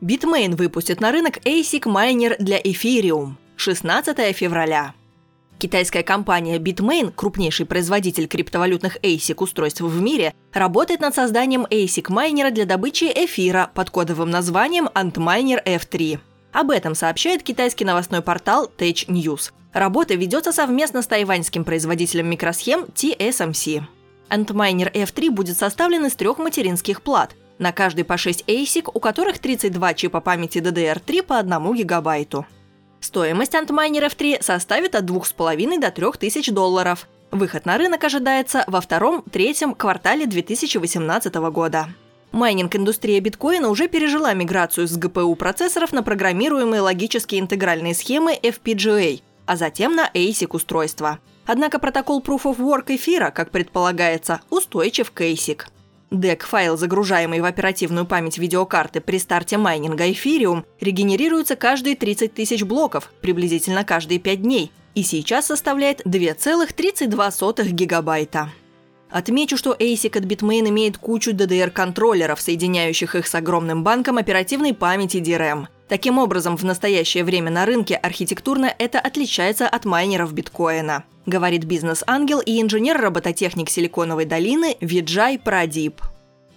[0.00, 4.94] Bitmain выпустит на рынок ASIC майнер для Ethereum 16 февраля.
[5.58, 12.52] Китайская компания Bitmain, крупнейший производитель криптовалютных ASIC устройств в мире, работает над созданием ASIC майнера
[12.52, 16.20] для добычи эфира под кодовым названием Antminer F3.
[16.52, 19.50] Об этом сообщает китайский новостной портал Tech News.
[19.72, 23.82] Работа ведется совместно с тайваньским производителем микросхем TSMC.
[24.30, 29.38] Antminer F3 будет составлен из трех материнских плат– на каждый по 6 ASIC, у которых
[29.38, 32.46] 32 чипа памяти DDR3 по 1 гигабайту.
[33.00, 37.08] Стоимость Antminer F3 составит от 2,5 до 3000 долларов.
[37.30, 41.88] Выход на рынок ожидается во втором-третьем квартале 2018 года.
[42.32, 49.94] Майнинг-индустрия биткоина уже пережила миграцию с GPU-процессоров на программируемые логические интегральные схемы FPGA, а затем
[49.94, 51.20] на ASIC-устройства.
[51.46, 55.62] Однако протокол Proof of Work эфира, как предполагается, устойчив к ASIC.
[56.10, 63.12] DEC-файл, загружаемый в оперативную память видеокарты при старте майнинга Ethereum, регенерируется каждые 30 тысяч блоков,
[63.20, 68.50] приблизительно каждые 5 дней, и сейчас составляет 2,32 гигабайта.
[69.10, 75.18] Отмечу, что ASIC от Bitmain имеет кучу DDR-контроллеров, соединяющих их с огромным банком оперативной памяти
[75.18, 75.66] DRAM.
[75.88, 82.40] Таким образом, в настоящее время на рынке архитектурно это отличается от майнеров биткоина говорит бизнес-ангел
[82.40, 86.00] и инженер-робототехник Силиконовой долины Виджай Прадип.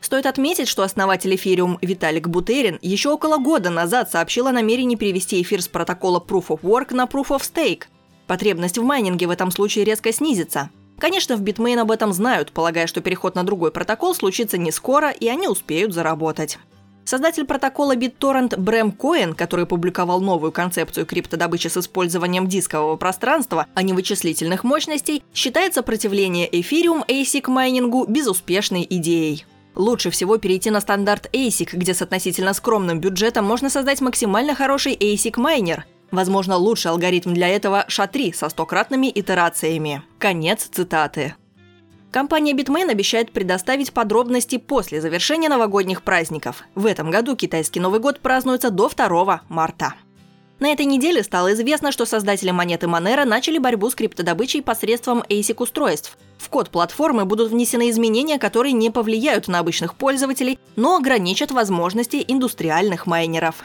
[0.00, 5.40] Стоит отметить, что основатель эфириум Виталик Бутерин еще около года назад сообщил о намерении перевести
[5.42, 7.84] эфир с протокола Proof of Work на Proof of Stake.
[8.26, 10.70] Потребность в майнинге в этом случае резко снизится.
[10.98, 15.10] Конечно, в Bitmain об этом знают, полагая, что переход на другой протокол случится не скоро,
[15.10, 16.58] и они успеют заработать.
[17.04, 23.82] Создатель протокола BitTorrent Брэм Коэн, который публиковал новую концепцию криптодобычи с использованием дискового пространства, а
[23.82, 29.44] не вычислительных мощностей, считает сопротивление Ethereum ASIC майнингу безуспешной идеей.
[29.74, 34.94] Лучше всего перейти на стандарт ASIC, где с относительно скромным бюджетом можно создать максимально хороший
[34.94, 35.86] ASIC майнер.
[36.10, 40.02] Возможно, лучший алгоритм для этого SHA-3 со стократными итерациями.
[40.18, 41.34] Конец цитаты.
[42.12, 46.62] Компания Bitmain обещает предоставить подробности после завершения новогодних праздников.
[46.74, 49.94] В этом году китайский Новый год празднуется до 2 марта.
[50.60, 56.18] На этой неделе стало известно, что создатели монеты Monero начали борьбу с криптодобычей посредством ASIC-устройств.
[56.36, 62.22] В код платформы будут внесены изменения, которые не повлияют на обычных пользователей, но ограничат возможности
[62.28, 63.64] индустриальных майнеров.